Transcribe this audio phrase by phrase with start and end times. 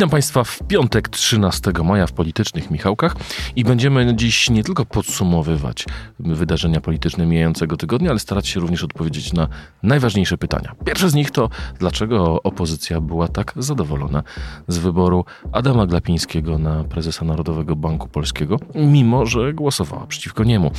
[0.00, 3.16] Witam Państwa w piątek 13 maja w Politycznych Michałkach
[3.56, 5.84] i będziemy dziś nie tylko podsumowywać
[6.18, 9.48] wydarzenia polityczne mijającego tygodnia, ale starać się również odpowiedzieć na
[9.82, 10.74] najważniejsze pytania.
[10.84, 14.22] Pierwsze z nich to, dlaczego opozycja była tak zadowolona
[14.68, 20.70] z wyboru Adama Glapińskiego na prezesa Narodowego Banku Polskiego, mimo że głosowała przeciwko niemu.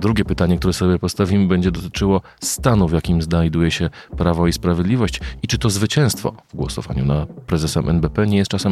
[0.00, 5.20] Drugie pytanie, które sobie postawimy, będzie dotyczyło stanu, w jakim znajduje się Prawo i Sprawiedliwość
[5.42, 8.67] i czy to zwycięstwo w głosowaniu na prezesem NBP nie jest czasem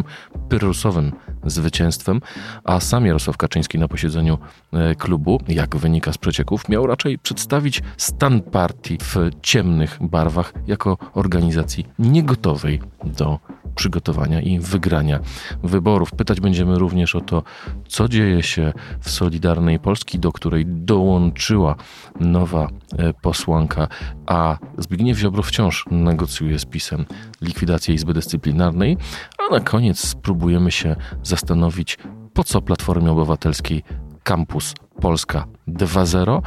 [0.48, 1.12] pyrrusowym
[1.46, 2.20] zwycięstwem,
[2.64, 4.38] a sam Jarosław Kaczyński na posiedzeniu
[4.72, 10.98] e, klubu, jak wynika z przecieków, miał raczej przedstawić stan partii w ciemnych barwach jako
[11.14, 13.38] organizacji niegotowej do
[13.76, 15.20] przygotowania i wygrania
[15.62, 16.12] wyborów.
[16.12, 17.42] Pytać będziemy również o to,
[17.88, 21.76] co dzieje się w Solidarnej Polski, do której dołączyła
[22.20, 22.68] nowa
[22.98, 23.88] e, posłanka,
[24.26, 27.04] a Zbigniew Ziobro wciąż negocjuje z PiSem
[27.42, 28.96] likwidację Izby Dyscyplinarnej,
[29.38, 31.98] a na koniec spróbujemy się zastanowić,
[32.34, 33.82] po co Platformie Obywatelskiej
[34.26, 36.42] Campus Polska 2.0,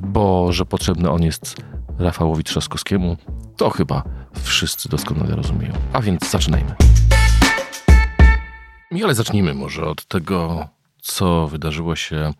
[0.00, 1.56] bo że potrzebny on jest
[1.98, 3.16] Rafałowi Trzaskowskiemu,
[3.56, 4.02] to chyba
[4.42, 5.72] wszyscy doskonale rozumieją.
[5.92, 6.74] A więc zaczynajmy.
[9.04, 10.68] Ale zacznijmy może od tego,
[11.02, 12.32] co wydarzyło się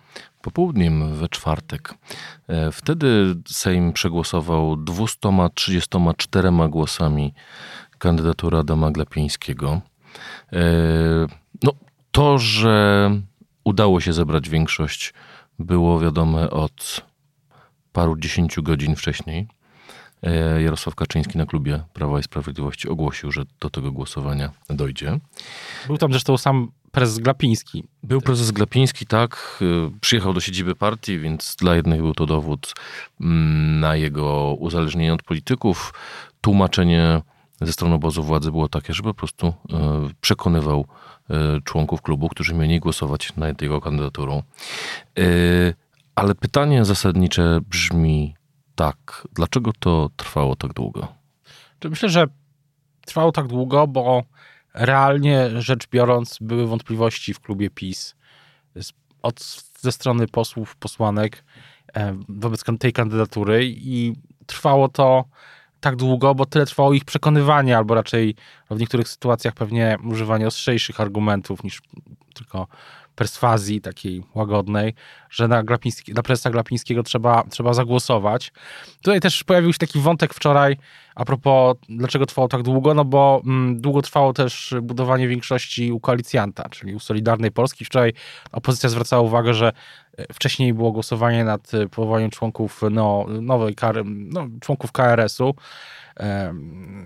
[0.42, 1.94] popołudniem we czwartek.
[2.48, 7.34] E, wtedy Sejm przegłosował 234 głosami
[7.98, 9.80] kandydaturę Adama Glapińskiego.
[10.52, 10.60] E,
[11.62, 11.72] no,
[12.12, 13.10] to, że
[13.70, 15.14] udało się zebrać większość,
[15.58, 17.06] było wiadome od
[17.92, 19.48] paru dziesięciu godzin wcześniej.
[20.22, 25.18] E, Jarosław Kaczyński na klubie Prawa i Sprawiedliwości ogłosił, że do tego głosowania dojdzie.
[25.86, 27.84] Był tam zresztą sam prezes Glapiński.
[28.02, 29.60] Był prezes Glapiński, tak.
[29.62, 32.74] E, przyjechał do siedziby partii, więc dla jednych był to dowód
[33.20, 35.94] mm, na jego uzależnienie od polityków.
[36.40, 37.22] Tłumaczenie
[37.60, 39.54] ze strony obozu władzy było takie, że po prostu e,
[40.20, 40.86] przekonywał
[41.64, 44.42] członków klubu, którzy mieli głosować nad jego kandydaturą.
[46.14, 48.34] Ale pytanie zasadnicze brzmi
[48.74, 49.28] tak.
[49.32, 51.08] Dlaczego to trwało tak długo?
[51.84, 52.26] Myślę, że
[53.06, 54.22] trwało tak długo, bo
[54.74, 58.14] realnie rzecz biorąc były wątpliwości w klubie PiS
[59.22, 59.40] od,
[59.80, 61.44] ze strony posłów, posłanek
[61.94, 64.12] e, wobec tej kandydatury i
[64.46, 65.24] trwało to
[65.80, 68.34] tak długo, bo tyle trwało ich przekonywanie, albo raczej
[68.70, 71.82] w niektórych sytuacjach pewnie używanie ostrzejszych argumentów niż
[72.34, 72.66] tylko
[73.16, 74.94] perswazji takiej łagodnej,
[75.30, 78.52] że na, Glapiński, na prezesa Glapińskiego trzeba, trzeba zagłosować.
[78.96, 80.76] Tutaj też pojawił się taki wątek wczoraj
[81.20, 86.00] a propos dlaczego trwało tak długo, no bo mm, długo trwało też budowanie większości u
[86.00, 87.84] koalicjanta, czyli u Solidarnej Polski.
[87.84, 88.12] Wczoraj
[88.52, 89.72] opozycja zwracała uwagę, że
[90.16, 95.54] e, wcześniej było głosowanie nad e, powołaniem członków no, nowej KR, no, członków KRS-u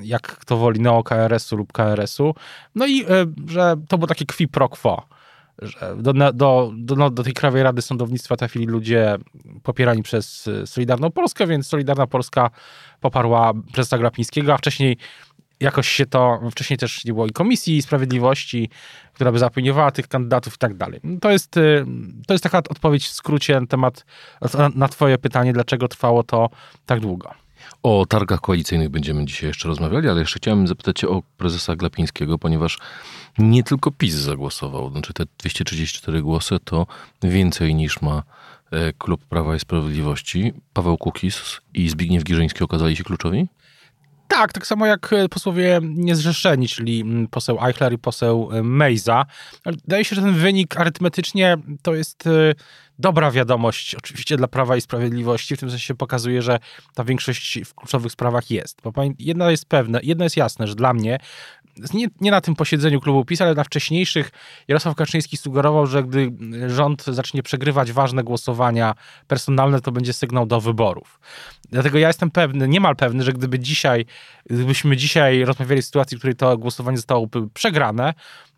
[0.00, 2.34] jak kto woli neo-KRS-u lub KRS-u.
[2.74, 3.06] No i e,
[3.46, 5.06] że to było takie qui pro quo
[5.62, 9.16] że do, do, do, no, do tej Krajowej Rady Sądownictwa trafili ludzie
[9.62, 12.50] popierani przez y, Solidarną Polskę, więc Solidarna Polska
[13.00, 14.96] poparła prezesa Glapińskiego, a wcześniej
[15.60, 18.70] jakoś się to, wcześniej też nie było i Komisji Sprawiedliwości,
[19.12, 21.00] która by zaopiniowała tych kandydatów i tak dalej.
[21.20, 21.86] To jest, y,
[22.26, 24.04] to jest taka odpowiedź w skrócie na temat,
[24.74, 26.50] na twoje pytanie, dlaczego trwało to
[26.86, 27.43] tak długo.
[27.82, 32.78] O targach koalicyjnych będziemy dzisiaj jeszcze rozmawiali, ale jeszcze chciałem zapytać o prezesa Glapińskiego, ponieważ
[33.38, 34.90] nie tylko PiS zagłosował.
[34.90, 36.86] Znaczy te 234 głosy to
[37.22, 38.22] więcej niż ma
[38.70, 40.52] e, klub Prawa i Sprawiedliwości.
[40.72, 43.48] Paweł Kukis i Zbigniew Girzyński okazali się kluczowi?
[44.28, 49.26] Tak, tak samo jak e, posłowie niezrzeszeni, czyli mm, poseł Eichler i poseł e, Mejza.
[49.66, 52.28] Wydaje się, że ten wynik arytmetycznie to jest
[52.98, 56.58] dobra wiadomość oczywiście dla Prawa i Sprawiedliwości, w tym sensie pokazuje, że
[56.94, 58.80] ta większość w kluczowych sprawach jest.
[58.82, 61.18] Bo jedna jest pewne, jedno jest jasne, że dla mnie
[61.94, 64.30] nie, nie, na tym posiedzeniu klubu PiS, ale na wcześniejszych
[64.68, 66.32] Jarosław Kaczyński sugerował, że gdy
[66.66, 68.94] rząd zacznie przegrywać ważne głosowania
[69.26, 71.20] personalne, to będzie sygnał do wyborów.
[71.70, 74.06] Dlatego ja jestem pewny, niemal pewny, że gdyby dzisiaj,
[74.50, 78.14] gdybyśmy dzisiaj rozmawiali w sytuacji, w której to głosowanie zostało przegrane,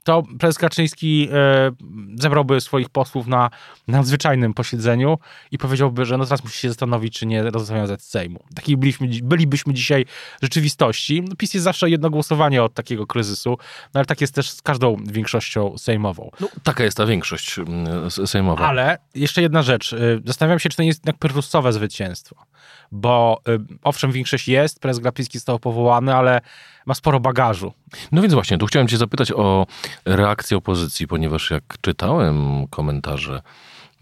[0.06, 1.72] to prezes Kaczyński e,
[2.14, 3.50] zebrałby swoich posłów na
[3.88, 5.18] nadzwyczajnym posiedzeniu
[5.50, 8.40] i powiedziałby, że no teraz musi się zastanowić, czy nie rozwiązać Sejmu.
[8.54, 10.06] Taki byliśmy, bylibyśmy dzisiaj
[10.42, 11.22] rzeczywistości.
[11.22, 13.58] No, PiS jest zawsze jedno głosowanie od takiego kryzysu,
[13.94, 16.30] no ale tak jest też z każdą większością sejmową.
[16.40, 18.68] No, taka jest ta większość mm, sejmowa.
[18.68, 19.92] Ale jeszcze jedna rzecz.
[19.92, 22.36] E, zastanawiam się, czy to nie jest jednak pyrrusowe zwycięstwo.
[22.92, 26.40] Bo y, owszem, większość jest, prezes Glapiński został powołany, ale
[26.86, 27.72] ma sporo bagażu.
[28.12, 29.66] No więc właśnie, tu chciałem cię zapytać o
[30.04, 33.42] reakcję opozycji, ponieważ jak czytałem komentarze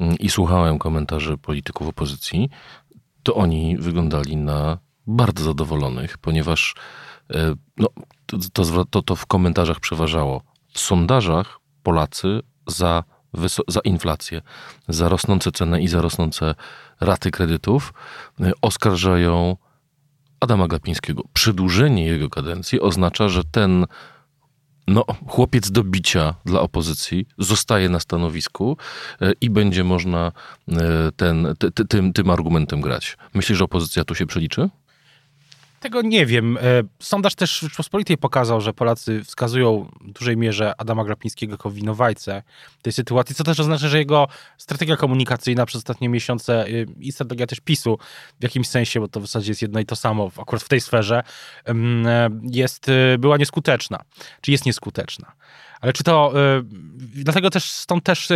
[0.01, 2.51] mm, i słuchałem komentarzy polityków opozycji,
[3.23, 6.75] to oni wyglądali na bardzo zadowolonych, ponieważ
[7.31, 7.89] e, no,
[8.53, 10.43] to, to, to w komentarzach przeważało.
[10.73, 13.05] W sondażach Polacy za,
[13.69, 14.43] za inflację,
[14.89, 16.55] za rosnące ceny i za rosnące
[17.01, 17.93] raty kredytów
[18.41, 19.57] e, oskarżają
[20.41, 21.23] Adama Glapińskiego.
[21.33, 23.87] Przedłużenie jego kadencji oznacza, że ten
[24.87, 28.77] no, chłopiec do bicia dla opozycji zostaje na stanowisku
[29.21, 30.33] e, i będzie można
[31.17, 33.17] ten, ty, tym, tym argumentem grać.
[33.35, 34.71] Myślisz, że opozycja tu się przeliczy?
[35.85, 36.57] Tego nie wiem.
[36.57, 36.61] E,
[36.99, 42.43] sondaż też Rzeczpospolitej pokazał, że Polacy wskazują w dużej mierze Adama Grapińskiego jako winowajcę
[42.83, 44.29] tej sytuacji, co też oznacza, że jego
[44.59, 46.69] strategia komunikacyjna przez ostatnie miesiące e,
[47.01, 47.99] i strategia też PiSu
[48.41, 50.81] w jakimś sensie, bo to w zasadzie jest jedno i to samo akurat w tej
[50.81, 51.23] sferze,
[51.69, 51.75] e,
[52.43, 52.87] jest,
[53.19, 54.01] była nieskuteczna,
[54.41, 55.33] czy jest nieskuteczna.
[55.85, 56.33] Ale czy to,
[57.15, 58.29] dlatego też stąd też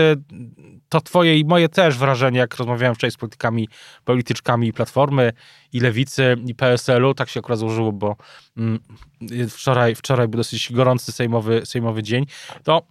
[0.89, 3.69] to twoje i moje też wrażenie, jak rozmawiałem wczoraj z politykami,
[4.05, 5.33] polityczkami Platformy
[5.73, 8.17] i Lewicy i PSL-u, tak się akurat złożyło, bo
[8.57, 8.79] mm,
[9.49, 12.27] wczoraj, wczoraj był dosyć gorący sejmowy, sejmowy dzień,
[12.63, 12.83] to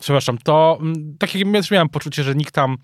[0.00, 2.76] przepraszam, to mm, tak jak ja miałem poczucie, że nikt tam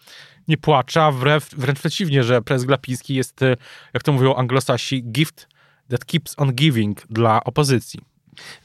[0.49, 3.57] nie płacza, wręcz, wręcz przeciwnie, że prezes Glapiński jest, y,
[3.95, 5.49] jak to mówią anglosasi, gift
[5.91, 8.01] that keeps on giving dla opozycji.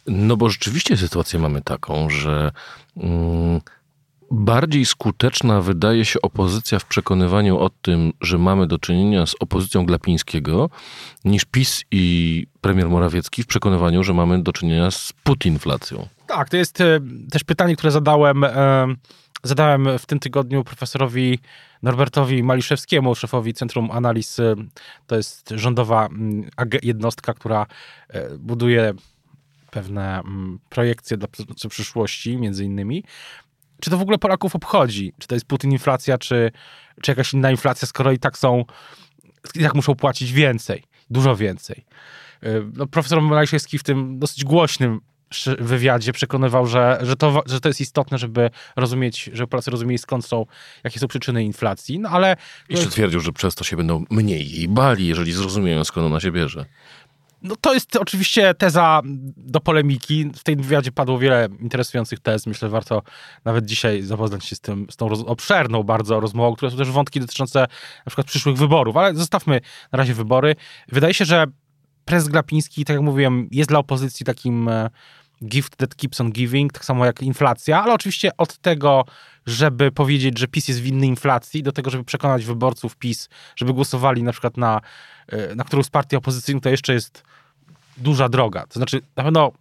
[0.07, 2.51] No bo rzeczywiście sytuację mamy taką, że...
[2.97, 3.61] Mm
[4.33, 9.85] bardziej skuteczna wydaje się opozycja w przekonywaniu o tym, że mamy do czynienia z opozycją
[9.85, 10.69] Glapińskiego,
[11.25, 16.07] niż PiS i premier Morawiecki w przekonywaniu, że mamy do czynienia z putinflacją.
[16.27, 16.99] Tak, to jest e,
[17.31, 18.87] też pytanie, które zadałem, e,
[19.43, 21.39] zadałem w tym tygodniu profesorowi
[21.83, 24.39] Norbertowi Maliszewskiemu, szefowi Centrum Analiz.
[24.39, 24.55] E,
[25.07, 26.09] to jest rządowa
[26.83, 27.65] jednostka, która
[28.39, 28.93] buduje
[29.73, 30.21] pewne
[30.69, 31.27] projekcje dla
[31.69, 33.03] przyszłości, między innymi
[33.83, 35.13] czy to w ogóle Polaków obchodzi?
[35.19, 36.51] Czy to jest Putin inflacja, czy,
[37.01, 38.65] czy jakaś inna inflacja, skoro i tak są,
[39.55, 41.85] i tak muszą płacić więcej, dużo więcej.
[42.43, 44.99] Y, no, profesor Malajszewski w tym dosyć głośnym
[45.59, 50.25] wywiadzie przekonywał, że, że, to, że to jest istotne, żeby rozumieć, żeby Polacy rozumieli skąd
[50.25, 50.45] są,
[50.83, 52.35] jakie są przyczyny inflacji, no ale...
[52.69, 56.31] Jeszcze twierdził, że przez to się będą mniej jej bali, jeżeli zrozumieją skąd ona się
[56.31, 56.65] bierze.
[57.43, 59.01] No to jest oczywiście teza
[59.37, 60.31] do polemiki.
[60.35, 62.47] W tej wywiadzie padło wiele interesujących tez.
[62.47, 63.01] Myślę, że warto
[63.45, 67.19] nawet dzisiaj zapoznać się z tym, z tą obszerną bardzo rozmową, która są też wątki
[67.19, 68.97] dotyczące na przykład przyszłych wyborów.
[68.97, 69.61] Ale zostawmy
[69.91, 70.55] na razie wybory.
[70.87, 71.45] Wydaje się, że
[72.05, 74.89] prezes Glapiński, tak jak mówiłem, jest dla opozycji takim e,
[75.43, 79.05] gift that keeps on giving, tak samo jak inflacja, ale oczywiście od tego,
[79.45, 84.23] żeby powiedzieć, że PiS jest winny inflacji, do tego, żeby przekonać wyborców PiS, żeby głosowali
[84.23, 84.81] na przykład na,
[85.27, 87.23] e, na którąś z partii opozycyjnych, to jeszcze jest
[87.97, 88.67] duża droga.
[88.67, 89.51] To znaczy, na pewno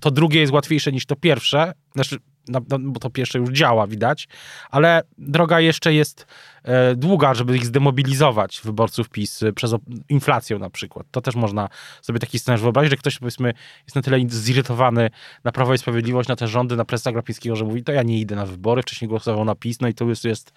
[0.00, 2.18] to drugie jest łatwiejsze niż to pierwsze, znaczy,
[2.48, 4.28] no, bo to pierwsze już działa, widać,
[4.70, 6.26] ale droga jeszcze jest
[6.64, 9.74] e, długa, żeby ich zdemobilizować, wyborców PiS, e, przez
[10.08, 11.06] inflację na przykład.
[11.10, 11.68] To też można
[12.02, 13.52] sobie taki scenariusz wyobrazić, że ktoś, powiedzmy,
[13.84, 15.10] jest na tyle zirytowany
[15.44, 18.20] na Prawo i Sprawiedliwość, na te rządy, na prezesa Grapińskiego, że mówi, to ja nie
[18.20, 20.52] idę na wybory, wcześniej głosował na PiS, no i to już jest,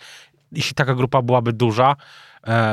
[0.52, 1.96] jeśli taka grupa byłaby duża,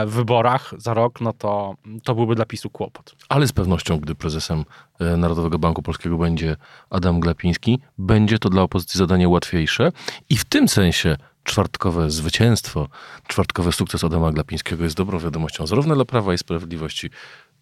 [0.07, 1.75] w wyborach za rok, no to,
[2.05, 3.15] to byłby dla PiSu kłopot.
[3.29, 4.65] Ale z pewnością, gdy prezesem
[5.01, 6.57] e, Narodowego Banku Polskiego będzie
[6.91, 9.93] Adam Glapiński, będzie to dla opozycji zadanie łatwiejsze
[10.29, 12.89] i w tym sensie czwartkowe zwycięstwo,
[13.29, 17.11] czwartkowy sukces Adama Glapińskiego jest dobrą wiadomością zarówno dla Prawa i Sprawiedliwości,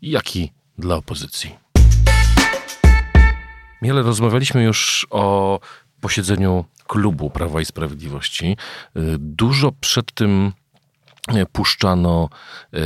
[0.02, 1.56] jak i dla opozycji.
[3.82, 5.60] Miele rozmawialiśmy już o
[6.00, 8.46] posiedzeniu klubu Prawa i Sprawiedliwości.
[8.46, 10.52] E, dużo przed tym
[11.52, 12.28] puszczano
[12.74, 12.78] y,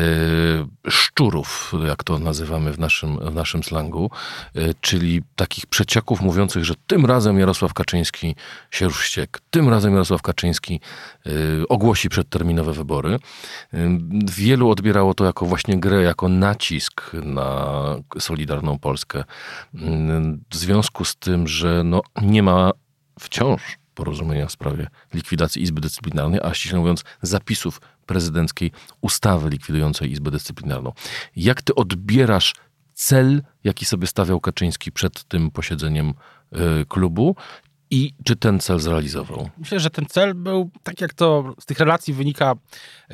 [0.91, 4.11] szczurów, jak to nazywamy w naszym, w naszym slangu,
[4.57, 8.35] y, czyli takich przeciaków mówiących, że tym razem Jarosław Kaczyński
[8.71, 10.81] się już ściekł, tym razem Jarosław Kaczyński
[11.69, 13.19] ogłosi przedterminowe wybory.
[14.25, 17.75] Wielu odbierało to jako właśnie grę, jako nacisk na
[18.19, 19.25] Solidarną Polskę.
[20.51, 22.71] W związku z tym, że no, nie ma
[23.21, 30.31] wciąż porozumienia w sprawie likwidacji Izby Dyscyplinarnej, a ściśle mówiąc zapisów prezydenckiej ustawy likwidującej Izbę
[30.31, 30.93] Dyscyplinarną.
[31.37, 32.55] Jak ty odbierasz
[32.95, 36.15] cel, jaki sobie stawiał Kaczyński przed tym posiedzeniem
[36.53, 37.37] y, klubu
[37.95, 39.51] I czy ten cel zrealizował?
[39.59, 42.55] Myślę, że ten cel był, tak jak to z tych relacji wynika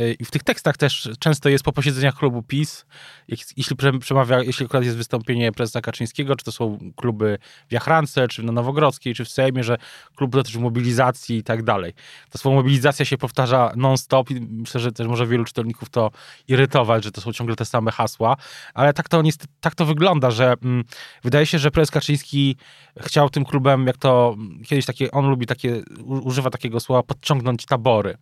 [0.00, 2.86] y, i w tych tekstach też często jest po posiedzeniach klubu PiS,
[3.28, 8.42] jeśli przemawia, jeśli akurat jest wystąpienie prezesa Kaczyńskiego, czy to są kluby w Jachrance, czy
[8.42, 9.76] na Nowogrodzkiej, czy w Sejmie, że
[10.16, 11.92] klub dotyczy mobilizacji i tak dalej.
[12.30, 16.10] To słowo mobilizacja się powtarza non-stop i myślę, że też może wielu czytelników to
[16.48, 18.36] irytować, że to są ciągle te same hasła,
[18.74, 19.22] ale tak to,
[19.60, 20.84] tak to wygląda, że mm,
[21.24, 22.56] wydaje się, że prezes Kaczyński
[23.00, 24.36] chciał tym klubem, jak to
[24.70, 28.16] kiedyś takie, on lubi takie, używa takiego słowa podciągnąć tabory.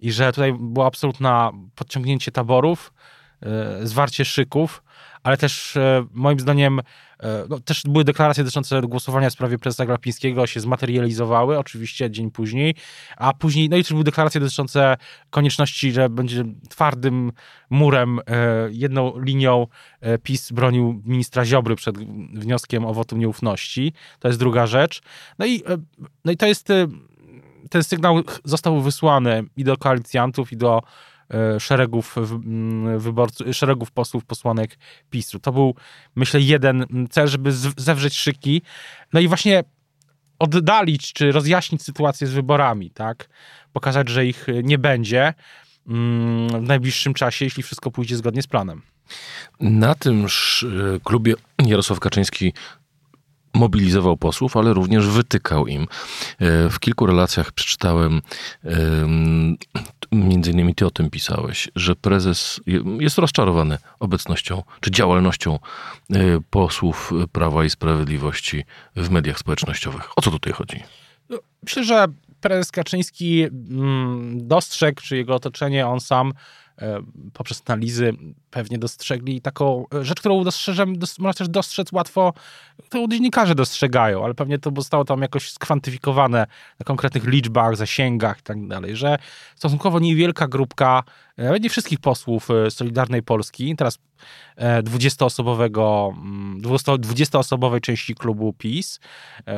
[0.00, 2.92] I że tutaj było absolutne podciągnięcie taborów,
[3.42, 4.82] yy, zwarcie szyków,
[5.26, 6.80] ale też e, moim zdaniem
[7.20, 12.30] e, no, też były deklaracje dotyczące głosowania w sprawie prezesa Glapińskiego, się zmaterializowały, oczywiście dzień
[12.30, 12.74] później,
[13.16, 14.96] a później, no i też były deklaracje dotyczące
[15.30, 17.32] konieczności, że będzie twardym
[17.70, 18.22] murem, e,
[18.70, 19.66] jedną linią
[20.22, 21.98] PiS bronił ministra Ziobry przed
[22.38, 23.92] wnioskiem o wotum nieufności.
[24.18, 25.02] To jest druga rzecz.
[25.38, 25.62] No i,
[26.24, 26.68] no i to jest,
[27.70, 30.82] ten sygnał został wysłany i do koalicjantów, i do
[31.58, 34.78] szeregów mm, wyborców, szeregów posłów, posłanek
[35.10, 35.38] PiSu.
[35.38, 35.74] To był,
[36.16, 38.62] myślę, jeden cel, żeby zewrzeć szyki.
[39.12, 39.64] No i właśnie
[40.38, 43.28] oddalić, czy rozjaśnić sytuację z wyborami, tak?
[43.72, 45.34] Pokazać, że ich nie będzie
[45.88, 48.82] mm, w najbliższym czasie, jeśli wszystko pójdzie zgodnie z planem.
[49.60, 50.28] Na tym e,
[51.04, 51.34] klubie
[51.66, 52.52] Jarosław Kaczyński
[53.56, 55.82] mobilizował posłów, ale również wytykał im.
[55.82, 55.86] E,
[56.70, 58.22] w kilku relacjach przeczytałem,
[60.12, 62.60] między innymi ty o tym pisałeś, że prezes
[63.00, 66.18] jest rozczarowany obecnością czy działalnością e,
[66.50, 68.64] posłów Prawa i Sprawiedliwości
[68.96, 70.18] w mediach społecznościowych.
[70.18, 70.82] O co tutaj chodzi?
[71.28, 72.06] No, myślę, że
[72.40, 76.65] prezes Kaczyński mm, dostrzegł, czy jego otoczenie, on sam E,
[77.32, 78.12] poprzez analizy
[78.50, 82.32] pewnie dostrzegli taką rzecz, którą dostrzeżem, można też dostrzec łatwo,
[82.84, 86.46] którą dziennikarze dostrzegają, ale pewnie to zostało tam jakoś skwantyfikowane
[86.78, 89.18] na konkretnych liczbach, zasięgach i tak dalej, że
[89.56, 91.02] stosunkowo niewielka grupka,
[91.44, 93.98] nawet nie wszystkich posłów e, Solidarnej Polski, teraz
[94.82, 96.12] 20-osobowego,
[96.88, 99.00] e, 20-osobowej mm, części klubu PiS,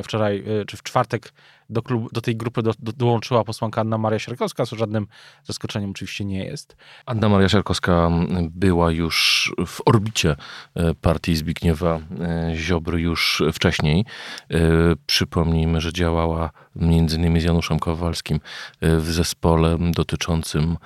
[0.02, 1.32] wczoraj czy w czwartek
[1.70, 5.06] do, klubu, do tej grupy do, do, dołączyła posłanka Anna Maria Sierkowska, co żadnym
[5.44, 6.76] zaskoczeniem oczywiście nie jest.
[7.06, 10.36] Anna Maria Sierkowska była już w orbicie
[10.74, 14.04] e, partii Zbigniewa e, Ziobry już wcześniej.
[14.50, 14.58] E,
[15.06, 18.40] przypomnijmy, że działała między innymi z Januszem Kowalskim
[18.82, 20.76] w zespole dotyczącym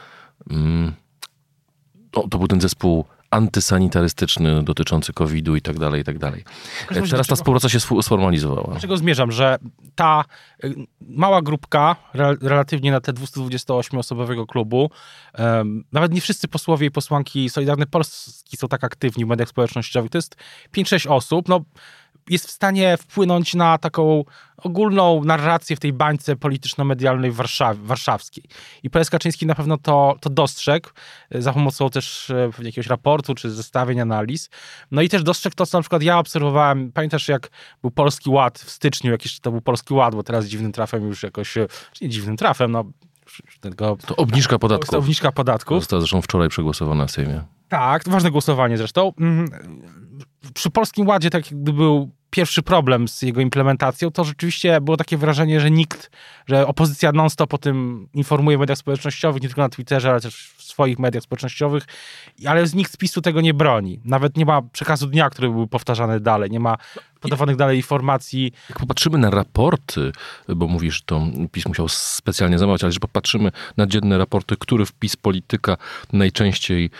[0.50, 0.92] mm,
[2.16, 6.44] no, to był ten zespół antysanitarystyczny dotyczący COVID-u i tak dalej, i tak dalej.
[6.88, 8.80] Teraz ta współpraca się sformalizowała.
[8.80, 9.58] Czego zmierzam, że
[9.94, 10.24] ta
[10.64, 11.96] y, mała grupka,
[12.40, 14.90] relatywnie na te 228-osobowego klubu,
[15.92, 20.10] nawet nie wszyscy posłowie i posłanki Solidarnej Polski są tak aktywni w mediach społecznościowych.
[20.10, 20.36] To jest
[20.76, 21.48] 5-6 osób.
[21.48, 21.60] No,
[22.30, 24.24] jest w stanie wpłynąć na taką
[24.56, 28.44] ogólną narrację w tej bańce polityczno-medialnej Warszaw warszawskiej.
[28.82, 30.88] I prezes Kaczyński na pewno to, to dostrzegł
[31.30, 34.50] e, za pomocą też e, jakiegoś raportu czy zestawień analiz.
[34.90, 36.92] No i też dostrzegł to, co na przykład ja obserwowałem.
[36.92, 37.50] Pamiętasz, jak
[37.82, 41.22] był Polski Ład w styczniu, jakiś to był Polski Ład, bo teraz dziwnym trafem już
[41.22, 41.66] jakoś, e,
[42.00, 42.84] nie dziwnym trafem, no
[43.60, 44.90] tego, to obniżka podatków.
[44.90, 45.80] To obniżka podatków.
[45.80, 47.44] Została zresztą wczoraj przegłosowana w Sejmie.
[47.72, 49.12] Tak, ważne głosowanie zresztą.
[49.20, 49.50] Mm,
[50.54, 55.16] przy Polskim Ładzie, tak gdy był pierwszy problem z jego implementacją, to rzeczywiście było takie
[55.16, 56.10] wrażenie, że nikt,
[56.46, 60.54] że opozycja non-stop o tym informuje w mediach społecznościowych, nie tylko na Twitterze, ale też
[60.56, 61.84] w swoich mediach społecznościowych,
[62.46, 64.00] ale nikt z PiSu tego nie broni.
[64.04, 66.76] Nawet nie ma przekazu dnia, który był powtarzany dalej, nie ma
[67.20, 68.52] podawanych dalej informacji.
[68.68, 70.12] Jak popatrzymy na raporty,
[70.48, 75.16] bo mówisz, to PiS musiał specjalnie zamawiać, ale że popatrzymy na dzienne raporty, który wpis
[75.16, 75.76] polityka
[76.12, 76.90] najczęściej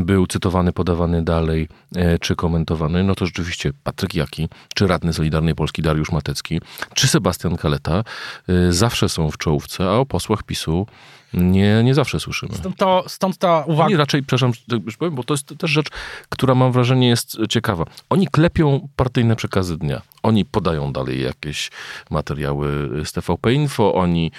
[0.00, 5.54] był cytowany, podawany dalej, e, czy komentowany, no to rzeczywiście Patryk Jaki, czy radny Solidarnej
[5.54, 6.60] Polski Dariusz Matecki,
[6.94, 8.04] czy Sebastian Kaleta
[8.48, 10.86] e, zawsze są w czołówce, a o posłach PiSu
[11.32, 12.54] nie, nie zawsze słyszymy.
[12.54, 13.84] Stąd, to, stąd ta uwaga.
[13.84, 14.52] Oni raczej, przepraszam,
[14.86, 15.88] już powiem, bo to jest też rzecz,
[16.28, 17.84] która mam wrażenie jest ciekawa.
[18.10, 20.02] Oni klepią partyjne przekazy dnia.
[20.22, 21.70] Oni podają dalej jakieś
[22.10, 24.32] materiały z TVP Info, oni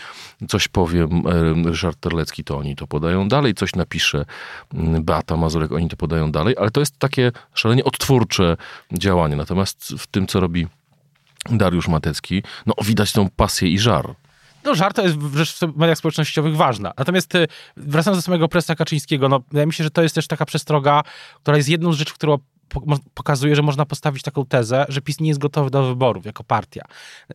[0.47, 1.07] coś powie
[1.65, 4.25] Ryszard Terlecki, to oni to podają dalej, coś napisze
[5.01, 8.57] Beata Mazurek, oni to podają dalej, ale to jest takie szalenie odtwórcze
[8.91, 9.35] działanie.
[9.35, 10.67] Natomiast w tym, co robi
[11.49, 14.15] Dariusz Matecki, no widać tą pasję i żar.
[14.63, 16.93] No żart to jest rzecz w mediach społecznościowych ważna.
[16.97, 17.47] Natomiast y,
[17.77, 21.03] wracając do samego prezesa Kaczyńskiego, no mi się, że to jest też taka przestroga,
[21.41, 22.37] która jest jedną z rzeczy, którą
[23.13, 26.81] pokazuje, że można postawić taką tezę, że PiS nie jest gotowy do wyborów jako partia.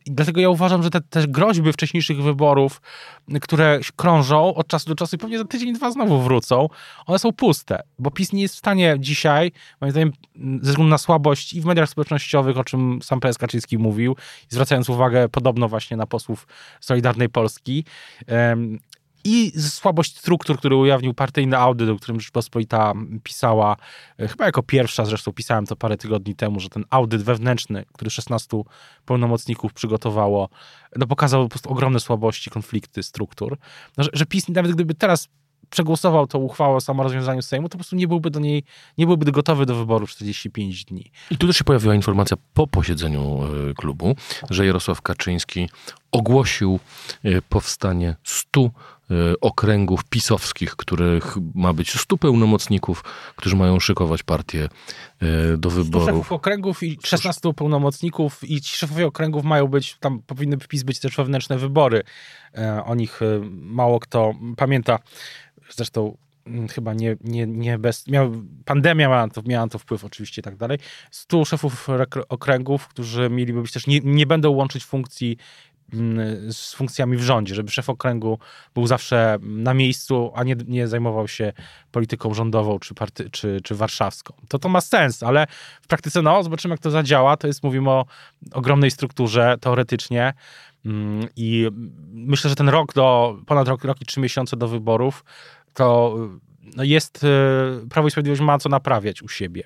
[0.07, 2.81] I dlatego ja uważam, że te, te groźby wcześniejszych wyborów,
[3.41, 6.69] które krążą od czasu do czasu i pewnie za tydzień, dwa znowu wrócą,
[7.07, 10.99] one są puste, bo PiS nie jest w stanie dzisiaj, moim zdaniem, ze względu na
[10.99, 14.17] słabość i w mediach społecznościowych, o czym sam prezes Kaczyński mówił,
[14.49, 16.47] zwracając uwagę podobno właśnie na posłów
[16.81, 17.85] Solidarnej Polski,
[19.25, 23.77] i słabość struktur, który ujawnił partyjny audyt, o którym Rzeczpospolita pisała,
[24.19, 28.11] e, chyba jako pierwsza, zresztą pisałem to parę tygodni temu, że ten audyt wewnętrzny, który
[28.11, 28.63] 16
[29.05, 30.49] pełnomocników przygotowało,
[30.97, 33.59] no pokazał po prostu ogromne słabości, konflikty struktur.
[33.97, 35.29] No, że, że PiS, nawet gdyby teraz
[35.71, 38.65] przegłosował tą uchwałę o samorozwiązaniu Sejmu, to po prostu nie byłby do niej,
[38.99, 41.11] nie byłby gotowy do wyboru 45 dni.
[41.31, 43.41] I tu też się pojawiła informacja po posiedzeniu
[43.71, 44.17] e, klubu,
[44.51, 45.69] że Jarosław Kaczyński
[46.13, 46.81] ogłosił
[47.25, 48.71] e, powstanie 100 e,
[49.41, 53.05] okręgów pisowskich, których ma być 100 pełnomocników,
[53.37, 54.69] którzy mają szykować partię
[55.59, 56.09] do wyborów.
[56.09, 60.83] 100 szefów okręgów i 16 pełnomocników i ci szefowie okręgów mają być, tam powinny wpis
[60.83, 62.03] być też wewnętrzne wybory.
[62.85, 64.99] O nich mało kto pamięta.
[65.71, 66.17] Zresztą
[66.47, 68.09] mm, chyba nie, nie, nie bez.
[68.09, 68.33] Miał,
[68.65, 70.79] pandemia miała, to, miała to wpływ oczywiście i tak dalej.
[71.11, 71.89] Stu szefów
[72.29, 75.37] okręgów, którzy mieliby być też, nie, nie będą łączyć funkcji
[76.51, 78.39] z funkcjami w rządzie, żeby szef okręgu
[78.75, 81.53] był zawsze na miejscu, a nie, nie zajmował się
[81.93, 84.35] polityką rządową czy, party, czy, czy warszawską.
[84.49, 85.47] To to ma sens, ale
[85.83, 87.37] w praktyce, no, zobaczymy jak to zadziała.
[87.37, 88.07] To jest, mówimy o
[88.53, 90.33] ogromnej strukturze teoretycznie,
[90.87, 91.69] Mm, I
[92.13, 95.25] myślę, że ten rok do, ponad rok, rok i trzy miesiące do wyborów,
[95.75, 96.17] to
[96.77, 99.63] no jest, e, Prawo i Sprawiedliwość ma co naprawiać u siebie.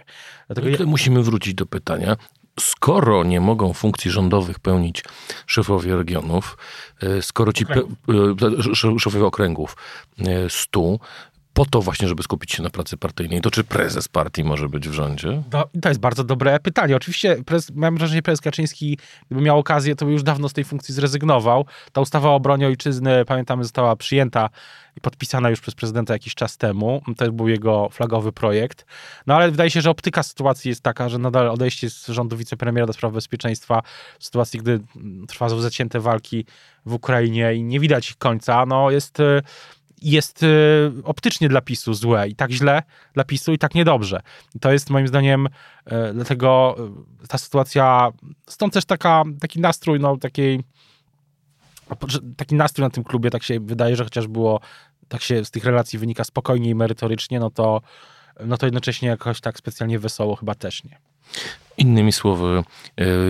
[0.49, 2.17] Dlatego musimy wrócić do pytania,
[2.59, 5.05] skoro nie mogą funkcji rządowych pełnić
[5.47, 6.59] szefowie regionów,
[7.03, 9.77] e, skoro ci pe, e, szefowie okręgów
[10.49, 11.01] stu,
[11.59, 13.41] po to właśnie, żeby skupić się na pracy partyjnej.
[13.41, 15.43] To czy prezes partii może być w rządzie?
[15.51, 16.97] To, to jest bardzo dobre pytanie.
[16.97, 20.53] Oczywiście prezes, mam wrażenie, że prezes Kaczyński, gdyby miał okazję, to by już dawno z
[20.53, 21.67] tej funkcji zrezygnował.
[21.93, 24.51] Ta ustawa o obronie ojczyzny, pamiętamy, została przyjęta
[24.97, 27.03] i podpisana już przez prezydenta jakiś czas temu.
[27.17, 28.87] To był jego flagowy projekt.
[29.27, 32.87] No ale wydaje się, że optyka sytuacji jest taka, że nadal odejście z rządu wicepremiera
[32.87, 33.83] do spraw bezpieczeństwa
[34.19, 34.81] w sytuacji, gdy
[35.29, 36.45] trwają zacięte walki
[36.87, 39.19] w Ukrainie i nie widać ich końca, no jest
[40.03, 42.83] jest y, optycznie dla PiSu złe i tak źle
[43.15, 44.21] dla PiSu i tak niedobrze.
[44.61, 46.77] To jest moim zdaniem y, dlatego
[47.25, 48.11] y, ta sytuacja,
[48.47, 50.65] stąd też taka, taki nastrój, no takiej
[52.37, 54.61] taki nastrój na tym klubie, tak się wydaje, że chociaż było,
[55.09, 57.81] tak się z tych relacji wynika spokojnie i merytorycznie, no to,
[58.47, 60.99] no to jednocześnie jakoś tak specjalnie wesoło chyba też nie.
[61.79, 62.63] Innymi słowy,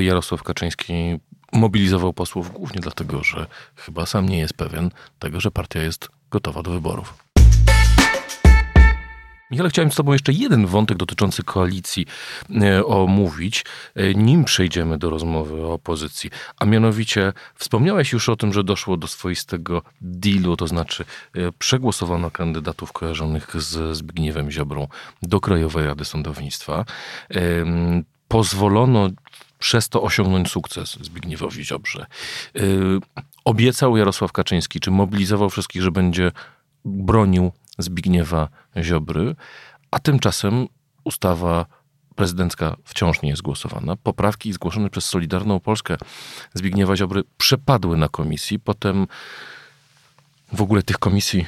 [0.01, 1.21] Jarosław Kaczyński
[1.53, 3.47] mobilizował posłów głównie dlatego, że
[3.77, 7.15] chyba sam nie jest pewien tego, że partia jest gotowa do wyborów.
[9.51, 12.07] Michale, chciałem z Tobą jeszcze jeden wątek dotyczący koalicji
[12.63, 16.31] e, omówić, e, nim przejdziemy do rozmowy o opozycji.
[16.59, 22.31] A mianowicie, wspomniałeś już o tym, że doszło do swoistego dealu, to znaczy e, przegłosowano
[22.31, 24.89] kandydatów kojarzonych z Zbigniewem Ziobrą
[25.23, 26.85] do Krajowej Rady Sądownictwa.
[28.29, 29.09] Pozwolono
[29.59, 32.07] przez to osiągnąć sukces Zbigniewowi Ziobrze.
[32.55, 33.01] Yy,
[33.45, 36.33] obiecał Jarosław Kaczyński, czy mobilizował wszystkich, że będzie
[36.85, 38.49] bronił Zbigniewa
[38.83, 39.37] Ziobry,
[39.91, 40.69] a tymczasem
[41.05, 41.67] ustawa
[42.19, 43.97] prezydencka wciąż nie jest głosowana.
[43.97, 45.97] Poprawki zgłoszone przez Solidarną Polskę
[46.55, 48.59] Zbigniewa Ziobry przepadły na komisji.
[48.59, 49.07] Potem
[50.53, 51.47] w ogóle tych komisji,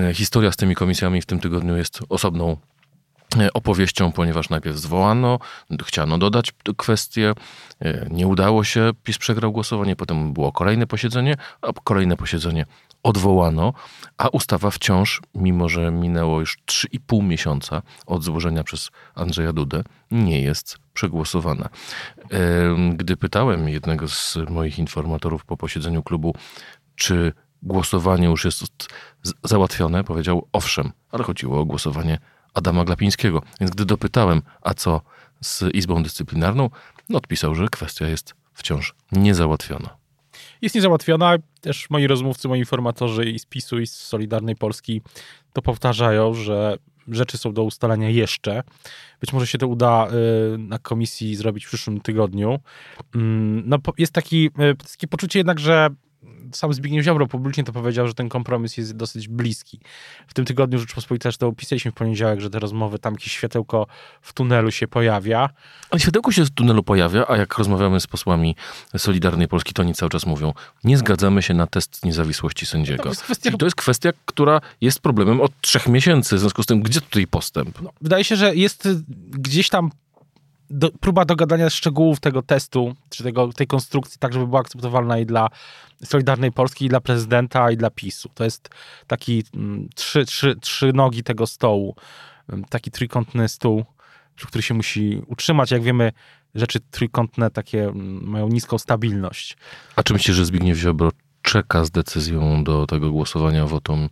[0.00, 2.56] e, historia z tymi komisjami w tym tygodniu jest osobną
[3.54, 5.38] opowieścią, ponieważ najpierw zwołano,
[5.84, 7.32] chciano dodać kwestię,
[7.80, 12.66] e, nie udało się, PiS przegrał głosowanie, potem było kolejne posiedzenie, a kolejne posiedzenie
[13.02, 13.72] odwołano,
[14.18, 20.40] a ustawa wciąż, mimo że minęło już 3,5 miesiąca od złożenia przez Andrzeja Dudę, nie
[20.42, 21.68] jest przegłosowana.
[22.32, 22.38] E,
[22.94, 26.34] gdy pytałem jednego z moich informatorów po posiedzeniu klubu,
[26.96, 28.64] czy głosowanie już jest
[29.44, 32.18] załatwione, powiedział owszem, ale chodziło o głosowanie
[32.56, 33.42] Adama Glapińskiego.
[33.60, 35.00] Więc gdy dopytałem, a co
[35.40, 36.70] z Izbą Dyscyplinarną,
[37.08, 39.96] no odpisał, że kwestia jest wciąż niezałatwiona.
[40.62, 41.36] Jest niezałatwiona.
[41.60, 45.02] Też moi rozmówcy, moi informatorzy i z PiSu, i z Solidarnej Polski
[45.52, 48.62] to powtarzają, że rzeczy są do ustalenia jeszcze.
[49.20, 50.08] Być może się to uda
[50.54, 52.58] y, na komisji zrobić w przyszłym tygodniu.
[53.14, 55.88] Mm, no, jest taki, y, takie poczucie jednak, że
[56.52, 59.80] sam Zbigniew Ziobro publicznie to powiedział, że ten kompromis jest dosyć bliski.
[60.26, 63.86] W tym tygodniu Rzeczpospolita to opisaliśmy w poniedziałek, że te rozmowy, tam jakieś światełko
[64.20, 65.50] w tunelu się pojawia.
[65.90, 68.56] Ale światełko się w tunelu pojawia, a jak rozmawiamy z posłami
[68.96, 70.54] Solidarnej Polski, to oni cały czas mówią,
[70.84, 73.02] nie zgadzamy się na test niezawisłości sędziego.
[73.02, 76.36] To jest kwestia, I to jest kwestia która jest problemem od trzech miesięcy.
[76.36, 77.82] W związku z tym, gdzie tutaj postęp?
[77.82, 78.88] No, wydaje się, że jest
[79.30, 79.90] gdzieś tam
[80.70, 85.26] do, próba dogadania szczegółów tego testu, czy tego, tej konstrukcji, tak żeby była akceptowalna i
[85.26, 85.48] dla
[86.04, 88.28] Solidarnej Polski, i dla prezydenta, i dla PiSu.
[88.34, 88.68] To jest
[89.06, 91.96] taki mm, trzy, trzy, trzy nogi tego stołu,
[92.48, 93.84] mm, taki trójkątny stół,
[94.46, 95.70] który się musi utrzymać.
[95.70, 96.12] Jak wiemy,
[96.54, 99.56] rzeczy trójkątne takie mm, mają niską stabilność.
[99.96, 101.10] A czy myślisz, że Zbigniew Ziobro
[101.42, 104.08] czeka z decyzją do tego głosowania wotum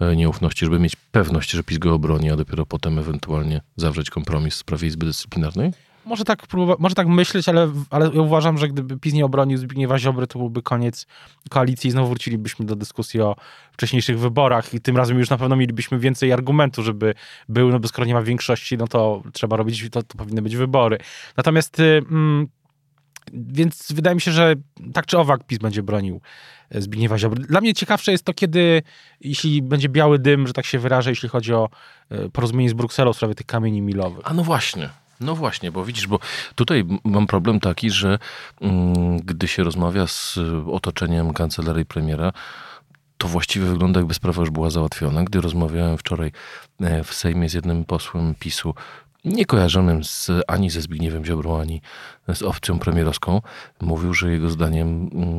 [0.00, 4.54] e, nieufności, żeby mieć pewność, że PiS go obroni, a dopiero potem ewentualnie zawrzeć kompromis
[4.54, 5.72] w sprawie Izby Dyscyplinarnej?
[6.06, 6.46] Może tak,
[6.78, 10.38] może tak myśleć, ale, ale ja uważam, że gdyby PiS nie obronił Zbigniewa Ziobry, to
[10.38, 11.06] byłby koniec
[11.50, 13.36] koalicji i znowu wrócilibyśmy do dyskusji o
[13.72, 17.14] wcześniejszych wyborach i tym razem już na pewno mielibyśmy więcej argumentu, żeby
[17.48, 20.56] był, no bo skoro nie ma większości, no to trzeba robić, to, to powinny być
[20.56, 20.98] wybory.
[21.36, 22.48] Natomiast y, mm,
[23.32, 24.54] więc wydaje mi się, że
[24.92, 26.20] tak czy owak PiS będzie bronił
[26.70, 27.44] e, Zbigniewa Ziobry.
[27.44, 28.82] Dla mnie ciekawsze jest to, kiedy,
[29.20, 31.68] jeśli będzie biały dym, że tak się wyrażę, jeśli chodzi o
[32.10, 34.22] e, porozumienie z Brukselą w sprawie tych kamieni milowych.
[34.24, 34.88] A no właśnie.
[35.20, 36.18] No właśnie, bo widzisz, bo
[36.54, 38.18] tutaj mam problem taki, że
[38.60, 40.38] mm, gdy się rozmawia z
[40.72, 42.32] otoczeniem kancelarii premiera,
[43.18, 45.24] to właściwie wygląda jakby sprawa już była załatwiona.
[45.24, 46.32] Gdy rozmawiałem wczoraj
[46.80, 48.74] e, w Sejmie z jednym posłem PiSu,
[49.24, 51.82] niekojarzonym z, ani ze Zbigniewem Ziobrą, ani
[52.34, 53.42] z opcją premierowską,
[53.80, 55.10] mówił, że jego zdaniem...
[55.14, 55.38] Mm,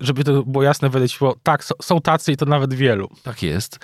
[0.00, 3.08] żeby to było jasne, wydało tak, są tacy i to nawet wielu.
[3.22, 3.78] Tak jest.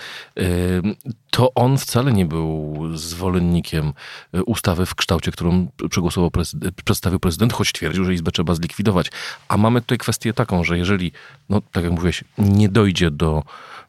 [1.31, 3.93] To on wcale nie był zwolennikiem
[4.35, 9.11] y, ustawy w kształcie, którą przegłosował prezydent, przedstawił prezydent, choć twierdził, że Izbę trzeba zlikwidować.
[9.49, 11.13] A mamy tutaj kwestię taką, że jeżeli,
[11.49, 13.43] no tak jak mówiłeś, nie dojdzie do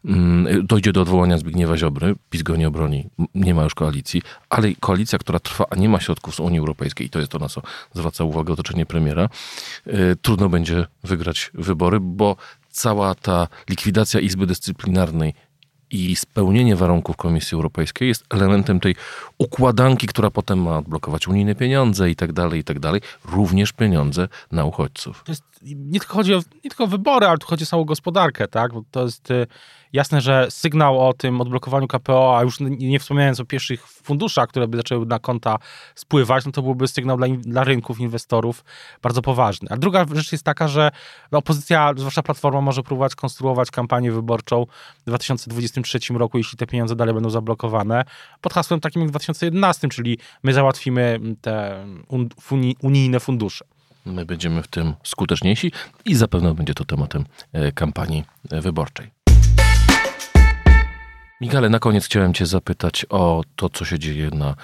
[0.06, 4.75] Mm, dojdzie do odwołania Zbigniewa Ziobry, PiS go nie obroni, nie ma już koalicji, ale
[4.79, 7.49] koalicja, która trwa, a nie ma środków z Unii Europejskiej, i to jest to, na
[7.49, 7.62] co
[7.93, 9.30] zwraca uwagę otoczenie premiera,
[9.88, 12.36] y, trudno będzie wygrać wybory, bo
[12.69, 15.34] cała ta likwidacja Izby Dyscyplinarnej
[15.93, 18.96] i spełnienie warunków Komisji Europejskiej jest elementem tej
[19.38, 24.28] układanki, która potem ma odblokować unijne pieniądze i tak dalej, i tak dalej, również pieniądze
[24.52, 25.24] na uchodźców.
[25.26, 28.47] To jest, nie tylko chodzi o, nie tylko wybory, ale tu chodzi o całą gospodarkę,
[28.47, 28.73] tak?
[28.73, 29.47] Bo to jest y,
[29.93, 32.99] jasne, że sygnał o tym odblokowaniu KPO, a już nie, nie
[33.39, 35.58] o pierwszych funduszach, które by zaczęły na konta
[35.95, 38.63] spływać, no to byłby sygnał dla, dla rynków, inwestorów
[39.02, 39.67] bardzo poważny.
[39.71, 40.91] A druga rzecz jest taka, że
[41.32, 44.65] opozycja, zwłaszcza Platforma, może próbować konstruować kampanię wyborczą
[45.02, 48.06] w 2023 roku, jeśli te pieniądze dalej będą zablokowane,
[48.41, 51.86] pod hasłem takim jak w 2011, czyli my załatwimy te
[52.82, 53.72] unijne fundusze.
[54.06, 55.72] My będziemy w tym skuteczniejsi
[56.06, 59.12] i zapewne będzie to tematem e, kampanii e, wyborczej.
[61.42, 64.56] Michale, na koniec chciałem Cię zapytać o to, co się dzieje na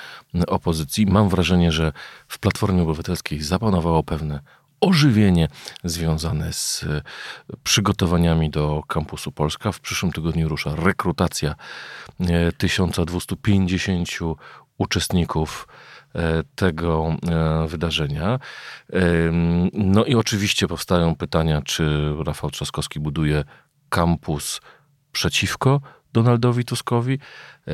[0.48, 1.06] opozycji.
[1.06, 1.92] Mam wrażenie, że
[2.28, 4.40] w Platformie Obywatelskiej zapanowało pewne
[4.82, 5.48] ożywienie
[5.84, 7.02] związane z e,
[7.64, 9.72] przygotowaniami do kampusu Polska.
[9.72, 11.56] W przyszłym tygodniu rusza rekrutacja
[12.58, 14.36] 1250 e,
[14.78, 15.68] uczestników
[16.56, 17.16] tego
[17.68, 18.40] wydarzenia.
[19.74, 23.44] No i oczywiście powstają pytania, czy Rafał Trzaskowski buduje
[23.90, 24.62] kampus
[25.12, 25.82] przeciwko
[26.14, 27.20] Donaldowi Tuskowi.
[27.68, 27.74] E,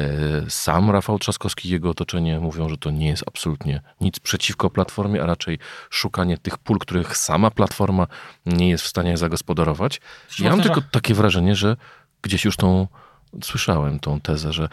[0.50, 5.24] sam Rafał Trzaskowski i jego otoczenie mówią, że to nie jest absolutnie nic przeciwko Platformie,
[5.24, 8.08] a raczej szukanie tych pól, których sama Platforma
[8.46, 10.02] nie jest w stanie zagospodarować.
[10.40, 11.78] Ja mam tylko takie wrażenie, że
[12.22, 12.88] gdzieś już tą
[13.44, 14.70] słyszałem tą tezę, że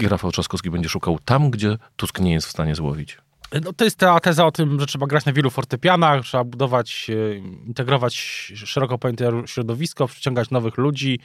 [0.00, 3.18] Rafał Trzaskowski będzie szukał tam, gdzie Tusk nie jest w stanie złowić.
[3.60, 7.10] No, to jest ta teza o tym, że trzeba grać na wielu fortepianach, trzeba budować,
[7.10, 8.14] e, integrować
[8.54, 11.18] szeroko pojęte środowisko, przyciągać nowych ludzi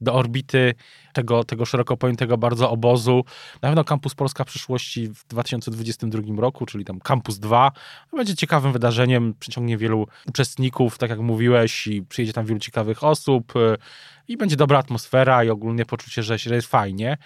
[0.00, 0.74] do orbity
[1.12, 3.24] tego, tego szeroko pojętego bardzo obozu.
[3.62, 7.72] Na pewno Campus Polska przyszłości w 2022 roku, czyli tam Campus 2,
[8.16, 13.52] będzie ciekawym wydarzeniem, przyciągnie wielu uczestników, tak jak mówiłeś, i przyjedzie tam wielu ciekawych osób
[13.56, 13.76] e,
[14.28, 17.18] i będzie dobra atmosfera i ogólnie poczucie, że jest fajnie.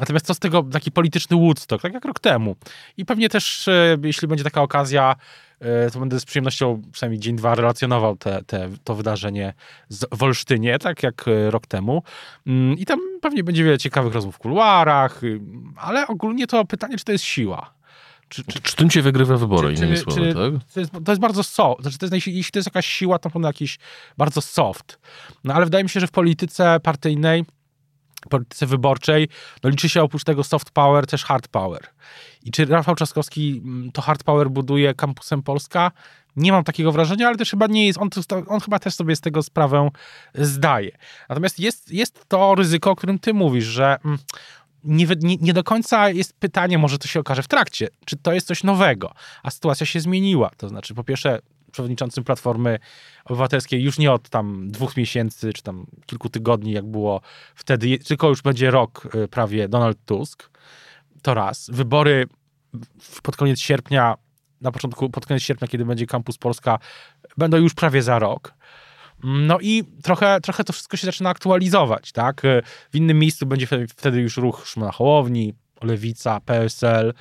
[0.00, 2.56] Natomiast co z tego taki polityczny Woodstock, tak jak rok temu.
[2.96, 5.16] I pewnie też, e, jeśli będzie taka okazja,
[5.60, 9.54] e, to będę z przyjemnością przynajmniej dzień, dwa relacjonował te, te, to wydarzenie
[10.12, 12.02] w Olsztynie, tak jak e, rok temu.
[12.46, 15.40] Mm, I tam pewnie będzie wiele ciekawych rozmów w kuluarach, y,
[15.76, 17.74] ale ogólnie to pytanie, czy to jest siła.
[18.28, 20.72] Czy, czy, czy tym się wygrywa wybory, czy, innymi czy, słowy, tak?
[20.74, 21.82] To jest, to jest bardzo soft.
[21.82, 23.78] Znaczy, to jest, jeśli to jest jakaś siła, to pewno jakiś
[24.18, 24.98] bardzo soft.
[25.44, 27.44] No ale wydaje mi się, że w polityce partyjnej
[28.28, 29.28] polityce wyborczej,
[29.62, 31.86] no liczy się oprócz tego soft power też hard power.
[32.42, 35.92] I czy Rafał Trzaskowski mm, to hard power buduje kampusem Polska?
[36.36, 38.08] Nie mam takiego wrażenia, ale też chyba nie jest, on,
[38.48, 39.90] on chyba też sobie z tego sprawę
[40.34, 40.90] zdaje.
[41.28, 44.18] Natomiast jest, jest to ryzyko, o którym ty mówisz, że mm,
[44.84, 48.32] nie, nie, nie, do końca jest pytanie, może to się okaże w trakcie, czy to
[48.32, 50.50] jest coś nowego, a sytuacja się zmieniła.
[50.56, 51.38] To znaczy, po pierwsze,
[51.70, 52.78] przewodniczącym Platformy
[53.24, 57.20] Obywatelskiej już nie od tam dwóch miesięcy, czy tam kilku tygodni, jak było
[57.54, 60.50] wtedy, tylko już będzie rok y, prawie Donald Tusk.
[61.22, 61.70] To raz.
[61.72, 62.26] Wybory
[63.22, 64.14] pod koniec sierpnia
[64.60, 66.78] na początku, pod koniec sierpnia, kiedy będzie Campus Polska,
[67.36, 68.54] będą już prawie za rok.
[69.24, 72.42] No i trochę, trochę to wszystko się zaczyna aktualizować, tak?
[72.92, 77.14] W innym miejscu będzie wtedy już ruch Szymona Hołowni, Lewica, PSL,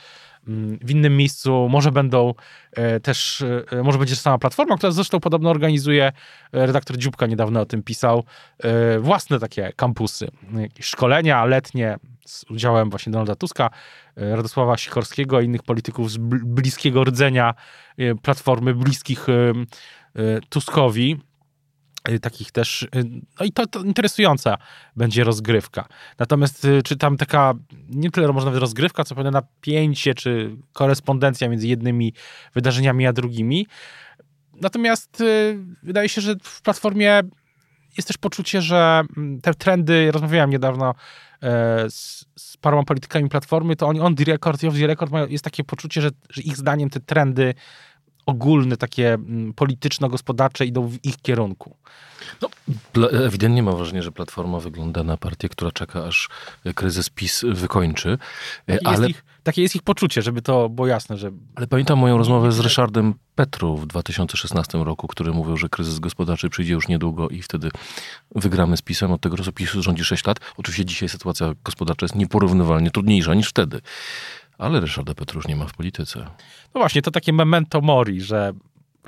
[0.81, 2.33] w innym miejscu może będą
[2.71, 6.11] e, też, e, może będzie sama platforma, która zresztą podobno organizuje, e,
[6.65, 8.23] redaktor Dziubka niedawno o tym pisał,
[8.99, 10.27] własne takie kampusy,
[10.79, 13.69] szkolenia letnie z udziałem właśnie Donalda Tuska,
[14.15, 17.53] Radosława Sikorskiego i innych polityków z bliskiego rdzenia
[18.21, 19.25] platformy, bliskich
[20.49, 21.28] Tuskowi.
[22.07, 22.87] Y, takich też, y,
[23.39, 24.57] no i to, to, interesująca
[24.95, 25.87] będzie rozgrywka.
[26.19, 27.53] Natomiast y, czy tam taka,
[27.89, 32.13] nie tyle może nawet rozgrywka, co pewne napięcie, czy korespondencja między jednymi
[32.53, 33.67] wydarzeniami a drugimi.
[34.61, 35.23] Natomiast
[35.83, 37.21] wydaje się, że w Platformie
[37.97, 40.95] jest też poczucie, że mm, te trendy, rozmawiałem niedawno
[41.89, 45.27] z, z paroma politykami Platformy, to oni on the record i off the record mają,
[45.27, 47.53] jest takie poczucie, że, że ich zdaniem te trendy
[48.29, 51.75] ogólne, takie mm, polityczno-gospodarcze idą w ich kierunku.
[52.41, 56.29] No, ewidentnie mam wrażenie, że Platforma wygląda na partię, która czeka, aż
[56.75, 58.17] kryzys PiS wykończy.
[58.65, 59.07] Taki ale...
[59.07, 61.17] Jest ich, takie jest ich poczucie, żeby to było jasne.
[61.17, 61.31] Że...
[61.55, 66.49] Ale pamiętam moją rozmowę z Ryszardem Petru w 2016 roku, który mówił, że kryzys gospodarczy
[66.49, 67.69] przyjdzie już niedługo i wtedy
[68.35, 69.11] wygramy z PiSem.
[69.11, 70.39] Od tego czasu PiS rządzi 6 lat.
[70.57, 73.81] Oczywiście dzisiaj sytuacja gospodarcza jest nieporównywalnie trudniejsza niż wtedy.
[74.59, 76.19] Ale Ryszarda Petrusz nie ma w polityce.
[76.75, 78.53] No właśnie, to takie memento mori, że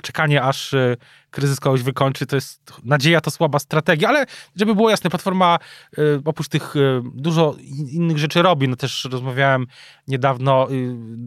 [0.02, 0.96] czekanie aż y,
[1.32, 5.58] kryzys kogoś wykończy, to jest nadzieja, to słaba strategia, ale żeby było jasne, Platforma
[5.98, 7.56] y, oprócz tych y, dużo
[7.90, 9.66] innych rzeczy robi, no też rozmawiałem
[10.08, 10.68] niedawno,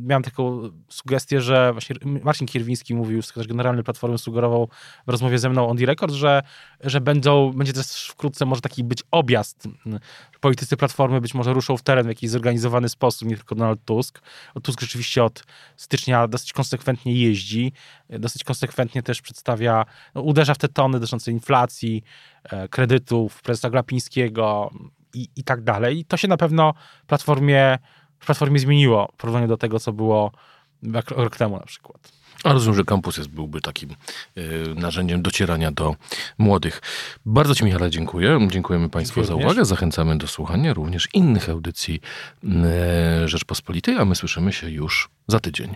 [0.05, 4.69] miałem taką sugestię, że właśnie Marcin Kierwiński mówił, sekretarz generalny Platformy sugerował
[5.07, 6.43] w rozmowie ze mną on the record, że,
[6.79, 9.67] że będą, będzie też wkrótce może taki być objazd.
[10.41, 14.21] Politycy Platformy być może ruszą w teren w jakiś zorganizowany sposób, nie tylko Donald Tusk.
[14.63, 15.43] Tusk rzeczywiście od
[15.77, 17.71] stycznia dosyć konsekwentnie jeździ,
[18.09, 22.03] dosyć konsekwentnie też przedstawia no, uderza w te tony dotyczące inflacji,
[22.43, 24.71] e, kredytów, prezesa Glapińskiego
[25.13, 25.99] i, i tak dalej.
[25.99, 26.73] I to się na pewno
[27.07, 27.77] platformie,
[28.19, 30.31] w platformie zmieniło w porównaniu do tego, co było
[31.09, 32.11] rok, temu na przykład.
[32.43, 33.89] A rozumiem, że kampus jest, byłby takim
[34.37, 35.95] y, narzędziem docierania do
[36.37, 36.81] młodych.
[37.25, 38.47] Bardzo Ci, Michale, dziękuję.
[38.51, 39.65] Dziękujemy Państwu za uwagę.
[39.65, 42.01] Zachęcamy do słuchania również innych audycji
[42.43, 45.75] y, Rzeczpospolitej, a my słyszymy się już za tydzień.